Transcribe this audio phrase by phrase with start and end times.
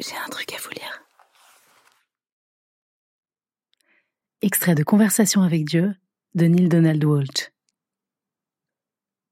[0.00, 1.04] J'ai un truc à vous lire.
[4.42, 5.94] Extrait de Conversation avec Dieu
[6.34, 7.52] de Neil Donald Walsh.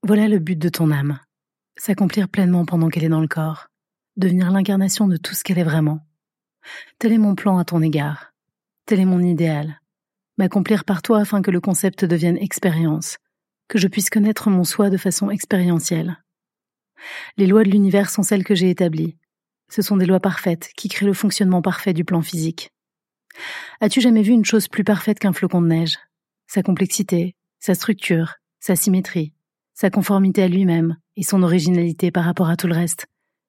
[0.04, 1.18] Voilà le but de ton âme.
[1.76, 3.66] S'accomplir pleinement pendant qu'elle est dans le corps.
[4.16, 5.98] Devenir l'incarnation de tout ce qu'elle est vraiment.
[7.00, 8.32] Tel est mon plan à ton égard.
[8.86, 9.80] Tel est mon idéal.
[10.38, 13.18] M'accomplir par toi afin que le concept devienne expérience.
[13.66, 16.22] Que je puisse connaître mon soi de façon expérientielle.
[17.36, 19.16] Les lois de l'univers sont celles que j'ai établies.
[19.72, 22.68] Ce sont des lois parfaites qui créent le fonctionnement parfait du plan physique.
[23.80, 25.98] As-tu jamais vu une chose plus parfaite qu'un flocon de neige?
[26.46, 29.32] Sa complexité, sa structure, sa symétrie,
[29.72, 33.06] sa conformité à lui-même et son originalité par rapport à tout le reste.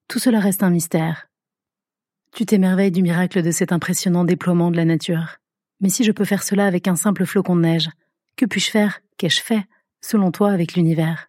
[0.08, 1.28] Tout cela reste un mystère.
[2.34, 5.40] Tu t'émerveilles du miracle de cet impressionnant déploiement de la nature.
[5.82, 7.90] Mais si je peux faire cela avec un simple flocon de neige,
[8.38, 9.66] que puis-je faire, qu'ai-je fait,
[10.00, 11.28] selon toi, avec l'univers?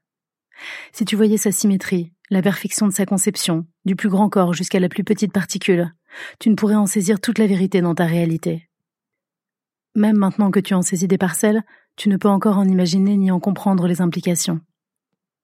[0.92, 4.80] Si tu voyais sa symétrie, la perfection de sa conception, du plus grand corps jusqu'à
[4.80, 5.92] la plus petite particule,
[6.38, 8.68] tu ne pourrais en saisir toute la vérité dans ta réalité.
[9.94, 11.62] Même maintenant que tu en saisis des parcelles,
[11.96, 14.60] tu ne peux encore en imaginer ni en comprendre les implications.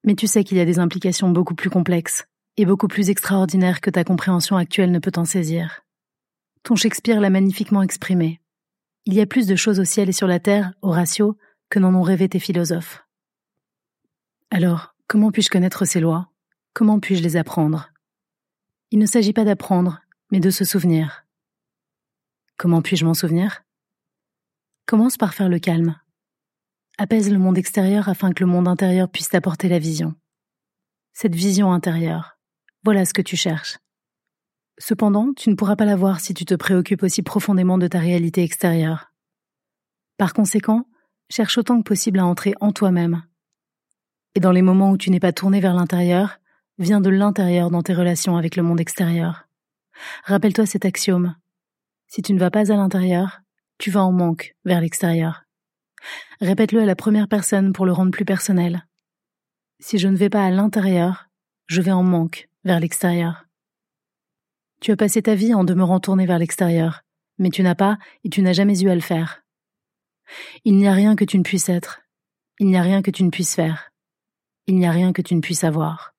[0.03, 2.25] Mais tu sais qu'il y a des implications beaucoup plus complexes
[2.57, 5.81] et beaucoup plus extraordinaires que ta compréhension actuelle ne peut en saisir.
[6.63, 8.41] Ton Shakespeare l'a magnifiquement exprimé.
[9.05, 11.37] Il y a plus de choses au ciel et sur la terre, Horatio,
[11.69, 13.03] que n'en ont rêvé tes philosophes.
[14.49, 16.30] Alors, comment puis-je connaître ces lois?
[16.73, 17.91] Comment puis-je les apprendre?
[18.91, 21.25] Il ne s'agit pas d'apprendre, mais de se souvenir.
[22.57, 23.63] Comment puis-je m'en souvenir?
[24.85, 25.99] Commence par faire le calme.
[26.97, 30.15] Apaise le monde extérieur afin que le monde intérieur puisse t'apporter la vision.
[31.13, 32.39] Cette vision intérieure,
[32.83, 33.77] voilà ce que tu cherches.
[34.77, 37.99] Cependant, tu ne pourras pas la voir si tu te préoccupes aussi profondément de ta
[37.99, 39.11] réalité extérieure.
[40.17, 40.87] Par conséquent,
[41.29, 43.23] cherche autant que possible à entrer en toi-même.
[44.35, 46.40] Et dans les moments où tu n'es pas tourné vers l'intérieur,
[46.81, 49.47] vient de l'intérieur dans tes relations avec le monde extérieur.
[50.25, 51.35] Rappelle-toi cet axiome.
[52.07, 53.41] Si tu ne vas pas à l'intérieur,
[53.77, 55.43] tu vas en manque vers l'extérieur.
[56.41, 58.87] Répète-le à la première personne pour le rendre plus personnel.
[59.79, 61.29] Si je ne vais pas à l'intérieur,
[61.67, 63.45] je vais en manque vers l'extérieur.
[64.79, 67.03] Tu as passé ta vie en demeurant tourné vers l'extérieur,
[67.37, 69.43] mais tu n'as pas et tu n'as jamais eu à le faire.
[70.65, 72.01] Il n'y a rien que tu ne puisses être.
[72.59, 73.91] Il n'y a rien que tu ne puisses faire.
[74.65, 76.15] Il n'y a rien que tu ne puisses avoir.